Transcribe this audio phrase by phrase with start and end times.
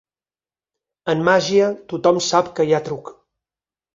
[1.13, 3.15] En màgia tothom sap que hi ha truc.